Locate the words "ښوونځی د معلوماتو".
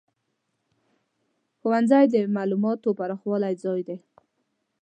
1.59-2.89